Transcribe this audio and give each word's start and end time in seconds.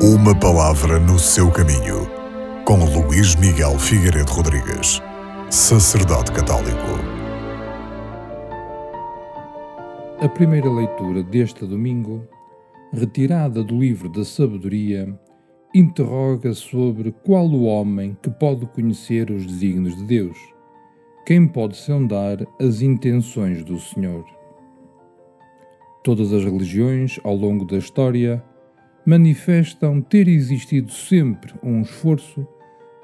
Uma 0.00 0.32
palavra 0.32 1.00
no 1.00 1.18
seu 1.18 1.50
caminho, 1.50 2.06
com 2.64 2.76
Luís 2.84 3.34
Miguel 3.34 3.76
Figueiredo 3.80 4.30
Rodrigues, 4.30 5.02
sacerdote 5.50 6.30
católico. 6.30 6.86
A 10.20 10.28
primeira 10.28 10.70
leitura 10.70 11.20
deste 11.24 11.66
domingo, 11.66 12.24
retirada 12.92 13.64
do 13.64 13.76
livro 13.76 14.08
da 14.08 14.24
Sabedoria, 14.24 15.12
interroga 15.74 16.54
sobre 16.54 17.10
qual 17.10 17.46
o 17.48 17.64
homem 17.64 18.16
que 18.22 18.30
pode 18.30 18.66
conhecer 18.66 19.32
os 19.32 19.44
desígnios 19.44 19.96
de 19.96 20.04
Deus, 20.04 20.38
quem 21.26 21.44
pode 21.48 21.76
sondar 21.76 22.46
as 22.60 22.82
intenções 22.82 23.64
do 23.64 23.80
Senhor. 23.80 24.24
Todas 26.04 26.32
as 26.32 26.44
religiões, 26.44 27.18
ao 27.24 27.34
longo 27.34 27.64
da 27.64 27.76
história, 27.78 28.40
manifestam 29.08 30.02
ter 30.02 30.28
existido 30.28 30.92
sempre 30.92 31.54
um 31.62 31.80
esforço, 31.80 32.46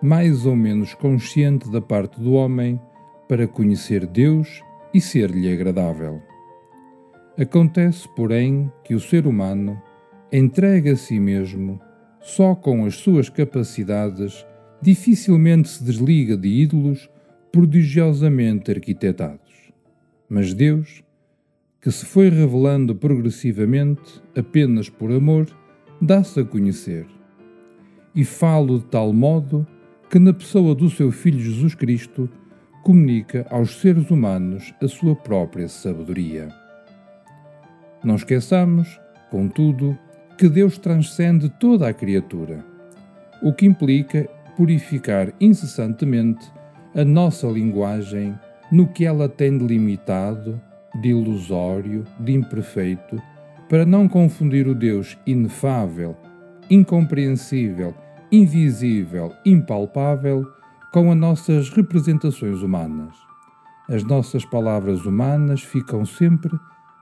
mais 0.02 0.44
ou 0.44 0.54
menos 0.54 0.92
consciente 0.92 1.72
da 1.72 1.80
parte 1.80 2.20
do 2.20 2.34
homem, 2.34 2.78
para 3.26 3.48
conhecer 3.48 4.04
Deus 4.04 4.62
e 4.92 5.00
ser-lhe 5.00 5.50
agradável. 5.50 6.20
Acontece, 7.40 8.06
porém, 8.14 8.70
que 8.84 8.94
o 8.94 9.00
ser 9.00 9.26
humano 9.26 9.80
entrega 10.30 10.92
a 10.92 10.96
si 10.96 11.18
mesmo 11.18 11.80
só 12.20 12.54
com 12.54 12.84
as 12.84 12.96
suas 12.96 13.30
capacidades, 13.30 14.44
dificilmente 14.82 15.70
se 15.70 15.82
desliga 15.82 16.36
de 16.36 16.48
ídolos 16.48 17.08
prodigiosamente 17.50 18.70
arquitetados. 18.70 19.72
Mas 20.28 20.52
Deus, 20.52 21.02
que 21.80 21.90
se 21.90 22.04
foi 22.04 22.28
revelando 22.28 22.94
progressivamente 22.94 24.22
apenas 24.36 24.90
por 24.90 25.10
amor, 25.10 25.63
dá-se 26.04 26.40
a 26.40 26.44
conhecer. 26.44 27.06
E 28.14 28.24
falo 28.24 28.78
de 28.78 28.84
tal 28.86 29.12
modo 29.12 29.66
que, 30.10 30.18
na 30.18 30.32
pessoa 30.32 30.74
do 30.74 30.88
seu 30.88 31.10
Filho 31.10 31.40
Jesus 31.40 31.74
Cristo, 31.74 32.28
comunica 32.82 33.46
aos 33.50 33.80
seres 33.80 34.10
humanos 34.10 34.74
a 34.82 34.86
sua 34.86 35.16
própria 35.16 35.68
sabedoria. 35.68 36.48
Não 38.04 38.14
esqueçamos, 38.14 39.00
contudo, 39.30 39.98
que 40.36 40.48
Deus 40.48 40.78
transcende 40.78 41.48
toda 41.48 41.88
a 41.88 41.94
criatura, 41.94 42.64
o 43.42 43.52
que 43.52 43.66
implica 43.66 44.28
purificar 44.56 45.32
incessantemente 45.40 46.46
a 46.94 47.04
nossa 47.04 47.46
linguagem 47.46 48.38
no 48.70 48.86
que 48.86 49.04
ela 49.04 49.28
tem 49.28 49.56
de 49.56 49.66
limitado 49.66 50.60
de 51.00 51.08
ilusório, 51.08 52.04
de 52.20 52.32
imperfeito, 52.32 53.20
para 53.68 53.84
não 53.84 54.08
confundir 54.08 54.66
o 54.66 54.74
Deus 54.74 55.18
inefável, 55.26 56.16
incompreensível, 56.70 57.94
invisível, 58.30 59.32
impalpável 59.44 60.44
com 60.92 61.10
as 61.10 61.16
nossas 61.16 61.70
representações 61.70 62.62
humanas. 62.62 63.14
As 63.88 64.02
nossas 64.02 64.44
palavras 64.44 65.04
humanas 65.04 65.62
ficam 65.62 66.06
sempre 66.06 66.56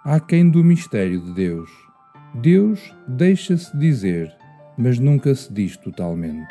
aquém 0.05 0.51
do 0.51 0.65
mistério 0.65 1.21
de 1.21 1.33
Deus. 1.33 1.71
Deus 2.35 2.95
deixa-se 3.07 3.77
dizer, 3.77 4.35
mas 4.77 4.99
nunca 4.99 5.35
se 5.35 5.53
diz 5.53 5.77
totalmente. 5.77 6.49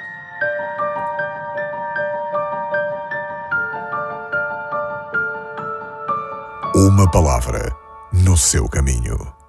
Uma 6.76 7.10
palavra 7.12 7.76
no 8.14 8.38
seu 8.38 8.68
caminho. 8.70 9.41